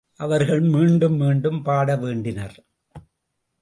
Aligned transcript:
அவர்கள் 0.19 0.61
மீண்டும் 0.61 1.15
மீண்டும் 1.15 1.65
பாடவேண்டினர். 1.65 2.57